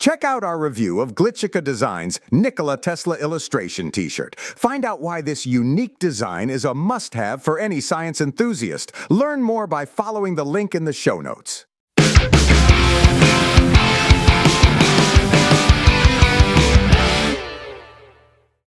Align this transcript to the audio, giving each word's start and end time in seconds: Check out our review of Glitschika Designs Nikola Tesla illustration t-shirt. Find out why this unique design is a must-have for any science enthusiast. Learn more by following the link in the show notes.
Check 0.00 0.24
out 0.24 0.42
our 0.42 0.58
review 0.58 1.00
of 1.00 1.14
Glitschika 1.14 1.62
Designs 1.62 2.20
Nikola 2.30 2.78
Tesla 2.78 3.18
illustration 3.18 3.90
t-shirt. 3.90 4.34
Find 4.40 4.82
out 4.82 5.02
why 5.02 5.20
this 5.20 5.44
unique 5.44 5.98
design 5.98 6.48
is 6.48 6.64
a 6.64 6.72
must-have 6.72 7.42
for 7.42 7.58
any 7.58 7.82
science 7.82 8.18
enthusiast. 8.18 8.92
Learn 9.10 9.42
more 9.42 9.66
by 9.66 9.84
following 9.84 10.36
the 10.36 10.46
link 10.46 10.74
in 10.74 10.86
the 10.86 10.94
show 10.94 11.20
notes. 11.20 11.66